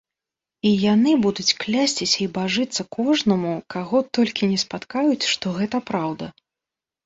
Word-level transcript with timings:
І 0.69 0.69
яны 0.93 1.11
будуць 1.25 1.53
клясціся 1.63 2.17
і 2.25 2.27
бажыцца 2.39 2.81
кожнаму, 2.97 3.53
каго 3.77 3.97
толькі 4.21 4.51
не 4.55 4.59
спаткаюць, 4.65 5.29
што 5.37 5.57
гэта 5.63 5.87
праўда. 5.95 6.25